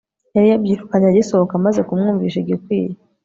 yari 0.35 0.47
yabyirukanye 0.51 1.05
agisohoka 1.07 1.63
maze 1.65 1.79
kumwumvisha 1.87 2.37
igikwiye 2.39 2.93